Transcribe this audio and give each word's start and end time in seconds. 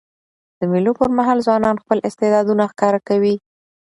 د 0.59 0.61
مېلو 0.71 0.91
پر 0.99 1.09
مهال 1.17 1.37
ځوانان 1.45 1.75
خپل 1.83 1.97
استعدادونه 2.07 2.63
ښکاره 2.73 2.99
کوي. 3.07 3.35